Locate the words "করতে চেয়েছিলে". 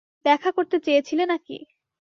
0.51-1.23